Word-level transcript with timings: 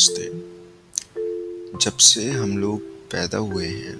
नमस्ते। 0.00 0.30
जब 1.78 1.96
से 1.96 2.30
हम 2.30 2.58
लोग 2.58 2.80
पैदा 2.80 3.38
हुए 3.38 3.66
हैं, 3.66 3.96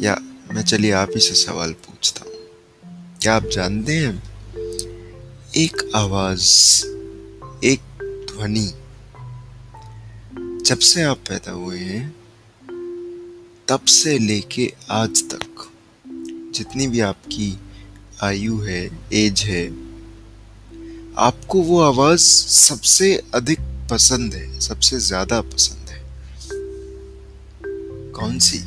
या 0.00 0.16
मैं 0.54 0.62
चलिए 0.62 0.90
आप 0.90 1.10
ही 1.14 1.20
से 1.20 1.34
सवाल 1.34 1.72
पूछता 1.72 2.24
हूँ। 2.24 2.34
क्या 3.22 3.34
आप 3.34 3.44
जानते 3.44 3.92
हैं? 3.92 4.22
एक 5.56 5.90
आवाज़, 5.96 6.84
एक 7.64 7.80
ध्वनि, 8.02 8.72
जब 10.66 10.78
से 10.78 11.02
आप 11.02 11.18
पैदा 11.18 11.52
हुए 11.52 11.78
हैं, 11.78 12.16
तब 13.68 13.84
से 13.84 14.18
लेके 14.18 14.72
आज 14.90 15.24
तक, 15.30 15.70
जितनी 16.54 16.86
भी 16.86 17.00
आपकी 17.00 17.58
आयु 18.22 18.58
है, 18.58 19.00
एज 19.12 19.40
है, 19.40 19.66
आपको 21.18 21.62
वो 21.62 21.80
आवाज़ 21.80 22.20
सबसे 22.48 23.22
अधिक 23.34 23.71
पसंद 23.90 24.34
है, 24.34 24.60
सबसे 24.60 24.98
ज़्यादा 24.98 25.40
पसंद 25.40 25.88
है। 25.88 26.00
कौन 28.12 28.38
सी? 28.38 28.58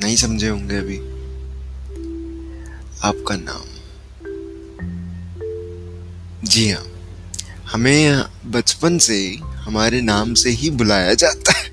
नहीं 0.00 0.16
समझे 0.16 0.48
होंगे 0.48 0.76
अभी। 0.76 0.98
आपका 3.02 3.36
नाम? 3.36 3.64
जी 6.44 6.70
हाँ। 6.70 6.84
हमें 7.72 8.24
बचपन 8.46 8.98
से 8.98 9.36
हमारे 9.36 10.00
नाम 10.00 10.34
से 10.34 10.50
ही 10.50 10.70
बुलाया 10.70 11.14
जाता 11.14 11.52
है। 11.52 11.70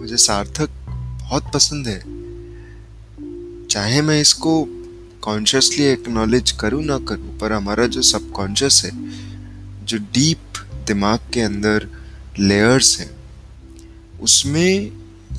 मुझे 0.00 0.16
सार्थक 0.16 0.70
बहुत 0.88 1.50
पसंद 1.54 1.88
है। 1.88 2.02
चाहे 3.66 4.02
मैं 4.02 4.20
इसको 4.20 4.68
कॉन्शियसली 5.22 5.84
एक्नॉलेज 5.84 6.50
करूँ 6.50 6.82
ना 6.84 6.98
करूँ, 6.98 7.38
पर 7.38 7.52
हमारा 7.52 7.86
जो 7.86 8.02
सबकॉन्शियस 8.02 8.82
है, 8.84 8.90
जो 9.84 9.98
डीप 9.98 10.58
दिमाग 10.86 11.18
के 11.34 11.40
अंदर 11.40 11.88
लेयर्स 12.38 12.98
हैं, 13.00 13.10
उसमें 14.22 14.90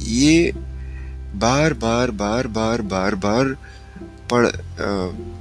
ये 0.02 0.52
बार 1.36 1.74
बार 1.74 2.12
बार 2.12 2.48
बार 2.48 2.82
बार 2.82 3.16
बार 3.16 3.56
पढ़ 4.32 4.48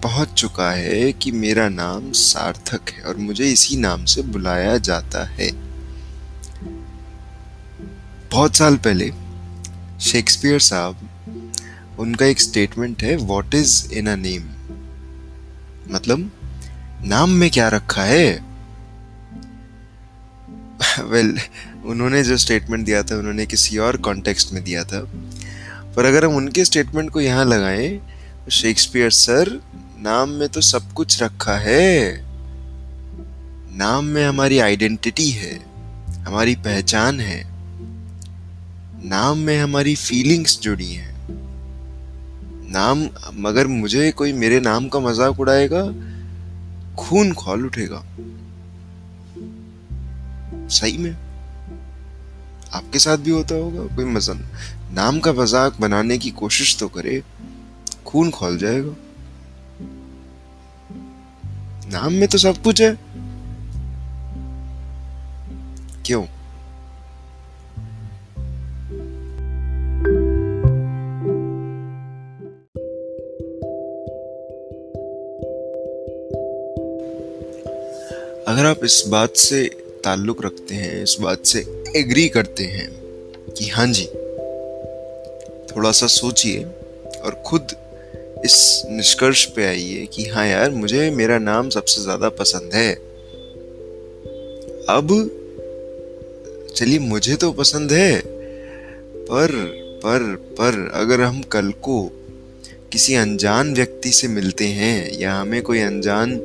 पहुँच 0.02 0.32
चुका 0.32 0.70
है 0.70 1.12
कि 1.12 1.30
मेरा 1.32 1.68
नाम 1.68 2.10
सार्थक 2.12 2.90
है 2.90 3.02
और 3.02 3.16
मुझे 3.16 3.50
इसी 3.50 3.76
नाम 3.76 4.04
से 4.04 4.22
बुलाया 4.22 4.76
जाता 4.78 5.24
है। 5.28 5.50
बहुत 8.30 8.56
साल 8.56 8.76
पहले, 8.76 9.10
शेक्सपियर 10.00 10.58
साहब 10.60 11.08
उनका 12.02 12.26
एक 12.26 12.40
स्टेटमेंट 12.40 13.02
है 13.02 13.16
what 13.16 13.54
is 13.54 13.92
in 13.92 14.06
a 14.06 14.16
name 14.16 14.42
मतलब 15.90 16.30
नाम 17.04 17.30
में 17.30 17.50
क्या 17.50 17.68
रखा 17.68 18.02
है? 18.02 18.44
वेल 21.00 21.32
well, 21.32 21.86
उन्होंने 21.86 22.22
जो 22.22 22.36
स्टेटमेंट 22.36 22.84
दिया 22.86 23.02
था 23.02 23.16
उन्होंने 23.16 23.46
किसी 23.46 23.78
और 23.78 23.96
कॉन्टेक्स्ट 23.96 24.52
में 24.52 24.64
दिया 24.64 24.84
था। 24.84 25.00
पर 25.96 26.04
अगर 26.04 26.24
हम 26.24 26.36
उनके 26.36 26.64
स्टेटमेंट 26.64 27.10
को 27.10 27.20
यहाँ 27.20 27.44
लगाएँ 27.44 27.88
तो 28.44 28.50
शेक्सपियर 28.50 29.10
सर 29.10 29.62
नाम 30.02 30.28
में 30.28 30.48
तो 30.48 30.60
सब 30.60 30.92
कुछ 30.92 31.22
रखा 31.22 31.58
है। 31.58 32.20
नाम 33.76 34.04
में 34.04 34.24
हमारी 34.26 34.58
आइडेंटिटी 34.58 35.30
है 35.30 35.54
हमारी 36.24 36.54
पहचान 36.54 37.20
है। 37.20 37.44
नाम 39.04 39.38
में 39.38 39.58
हमारी 39.58 39.94
फीलिंग्स 39.94 40.60
जुड़ी 40.60 40.92
हैं। 40.92 41.11
नाम, 42.70 43.08
मगर 43.34 43.66
मुझे 43.66 44.10
कोई 44.10 44.32
मेरे 44.32 44.60
नाम 44.60 44.88
का 44.88 45.00
मज़ाक 45.00 45.40
उड़ाएगा, 45.40 45.82
खून 46.96 47.32
खोल 47.32 47.66
उठेगा। 47.66 48.04
सही 50.68 50.98
में? 50.98 51.16
आपके 52.72 52.98
साथ 52.98 53.16
भी 53.16 53.30
होता 53.30 53.54
होगा, 53.54 53.96
कोई 53.96 54.04
मज़ा 54.04 54.34
नाम 54.92 55.20
का 55.20 55.32
मज़ाक 55.32 55.80
बनाने 55.80 56.18
की 56.18 56.30
कोशिश 56.30 56.78
तो 56.78 56.88
करे, 56.88 57.22
खून 58.06 58.30
खोल 58.30 58.58
जाएगा। 58.58 58.96
नाम 61.92 62.12
में 62.12 62.28
तो 62.28 62.38
सब 62.38 62.62
कुछ 62.62 62.80
है। 62.80 62.98
क्यों? 66.06 66.24
अगर 78.52 78.66
आप 78.66 78.84
इस 78.84 79.02
बात 79.08 79.36
से 79.36 79.64
ताल्लुक 80.04 80.44
रखते 80.44 80.74
हैं, 80.74 81.02
इस 81.02 81.16
बात 81.20 81.44
से 81.46 81.60
एग्री 81.96 82.28
करते 82.28 82.64
हैं 82.64 82.88
कि 83.58 83.68
हाँ 83.68 83.86
जी 83.86 84.04
थोड़ा 85.66 85.92
सा 85.92 86.06
सोचिए 86.06 86.64
और 87.24 87.42
खुद 87.46 87.72
इस 88.44 88.82
निष्कर्ष 88.90 89.44
पे 89.44 89.66
आइए 89.66 90.06
कि 90.06 90.24
हाँ 90.24 90.46
यार, 90.46 90.70
मुझे 90.70 91.10
मेरा 91.10 91.38
नाम 91.38 91.68
सबसे 91.70 92.02
ज़्यादा 92.02 92.28
पसंद 92.28 92.74
है। 92.74 92.92
अब 94.88 95.08
चलिए, 96.76 96.98
मुझे 96.98 97.36
तो 97.36 97.52
पसंद 97.52 97.92
है, 97.92 98.20
पर 98.20 99.56
पर 100.04 100.34
पर 100.58 100.90
अगर 100.94 101.20
हम 101.20 101.40
कल 101.42 101.70
को 101.82 102.02
किसी 102.92 103.14
अनजान 103.14 103.74
व्यक्ति 103.74 104.12
से 104.12 104.28
मिलते 104.28 104.66
हैं 104.66 105.18
या 105.18 105.34
हमें 105.34 105.62
कोई 105.62 105.80
अनजान 105.80 106.38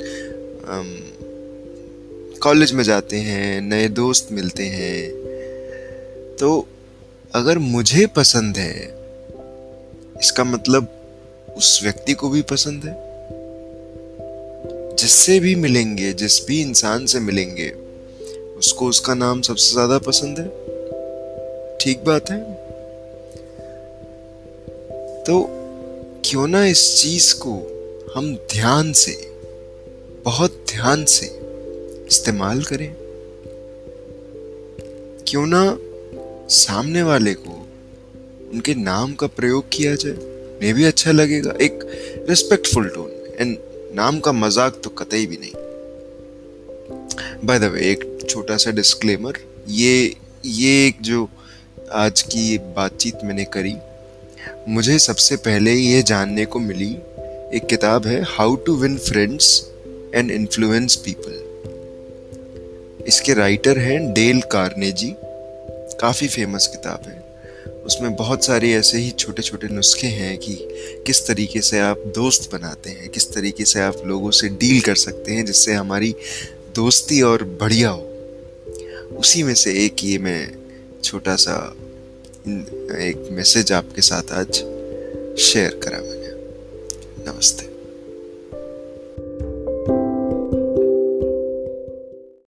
कॉलेज 2.48 2.72
में 2.72 2.84
जाते 2.84 3.18
हैं, 3.18 3.62
नए 3.62 3.88
दोस्त 3.88 4.28
मिलते 4.32 4.64
हैं। 4.64 5.10
तो 6.36 6.68
अगर 7.34 7.58
मुझे 7.58 8.06
पसंद 8.06 8.58
है, 8.58 8.88
इसका 10.20 10.44
मतलब 10.44 10.88
उस 11.58 11.80
व्यक्ति 11.84 12.14
को 12.14 12.30
भी 12.30 12.42
पसंद 12.42 12.84
है। 12.86 12.96
जिससे 14.96 15.40
भी 15.40 15.56
मिलेंगे, 15.56 16.14
जिस 16.14 16.48
भी 16.48 16.62
इंसान 16.62 17.06
से 17.06 17.20
मिलेंगे, 17.20 17.70
उसको 18.58 18.88
उसका 18.88 19.14
नाम 19.14 19.42
सबसे 19.42 19.72
ज़्यादा 19.72 19.98
पसंद 19.98 20.40
है। 20.40 20.48
ठीक 21.78 22.04
बात 22.06 22.32
है? 22.32 22.54
तो 25.24 25.48
क्यों 26.26 26.48
ना 26.48 26.66
इस 26.66 27.02
चीज़ 27.02 27.36
को 27.36 27.54
हम 28.16 28.36
ध्यान 28.36 28.94
से, 28.94 29.32
बहुत 30.24 30.66
ध्यान 30.70 31.06
से 31.06 31.37
इस्तेमाल 32.08 32.64
करें। 32.64 32.92
क्यों 35.28 35.46
ना 35.48 35.78
सामने 36.52 37.02
वाले 37.04 37.34
को 37.36 37.54
उनके 38.54 38.76
नाम 38.76 39.14
का 39.14 39.28
प्रयोग 39.30 39.70
किया 39.74 39.96
जाए। 39.96 40.36
मे 40.62 40.74
भी 40.74 40.84
अच्छा 40.86 41.12
लगेगा, 41.12 41.54
एक 41.62 41.80
रिस्पेक्टफुल 42.30 42.88
टोन 42.90 43.10
एंड 43.40 43.58
नाम 43.96 44.20
का 44.20 44.32
मज़ाक 44.34 44.80
तो 44.84 44.90
कतई 44.92 45.26
भी 45.26 45.38
नहीं। 45.38 45.52
बाय 47.46 47.60
द 47.60 47.64
वे 47.64 47.82
एक 47.92 48.28
छोटा 48.30 48.58
सा 48.58 48.72
डिस्क्लेमर 48.72 49.38
ये 49.70 50.16
ये 50.46 50.88
एक 50.88 51.02
जो 51.02 51.28
आज 51.96 52.22
की 52.24 52.58
बातचीत 52.76 53.24
मैंने 53.24 53.44
करी, 53.54 53.76
मुझे 54.70 54.98
सबसे 55.00 55.36
पहले 55.38 55.74
ये 55.74 56.02
जानने 56.04 56.46
को 56.46 56.60
मिली, 56.60 56.92
एक 57.58 57.68
किताब 57.70 58.08
है 58.08 58.22
how 58.30 58.56
to 58.66 58.76
win 58.76 58.98
friends 59.00 59.50
and 60.16 60.32
influence 60.32 60.96
people 60.96 61.44
इसके 63.08 63.34
राइटर 63.34 63.78
हैं 63.78 64.14
डेल 64.14 64.42
कार्नेजी। 64.42 65.16
काफ़ी 66.00 66.28
फ़ेमस 66.28 66.68
किताब 66.68 67.02
है। 67.08 67.24
उसमें 67.86 68.16
बहुत 68.16 68.46
सारे 68.46 68.74
ऐसे 68.74 68.98
ही 68.98 69.12
छोटे 69.12 69.42
छोटे 69.42 69.68
नुस्खे 69.68 70.08
हैं 70.08 70.38
कि 70.38 70.68
किस 71.08 71.28
तरीके 71.28 71.62
से 71.62 71.80
आप 71.80 71.98
दोस्त 71.98 72.52
बनाते 72.54 72.90
हैं, 72.90 73.10
किस 73.10 73.34
तरीके 73.34 73.66
से 73.66 73.80
आप 73.80 74.02
लोगों 74.06 74.32
से 74.32 74.50
डील 74.50 74.82
कर 74.82 74.96
सकते 74.96 75.32
हैं, 75.32 75.46
जिससे 75.46 75.74
हमारी 75.74 76.16
दोस्ती 76.76 77.22
और 77.22 77.44
बढ़िया 77.44 77.90
हो। 77.90 78.02
उसी 79.18 79.44
में 79.44 79.56
से 79.56 79.86
एक 79.86 79.96
ये 80.04 80.18
मैं 80.18 80.56
छोटा 81.04 81.36
सा 81.36 81.76
एक 82.98 83.30
मैसेज 83.32 83.72
आपके 83.72 84.02
साथ 84.02 84.32
आज 84.32 84.54
शेयर 85.40 85.80
करा 85.84 85.98
मैंने। 85.98 86.28
नमस्ते। 87.32 87.77